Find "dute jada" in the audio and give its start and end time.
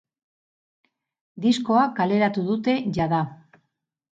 2.49-3.21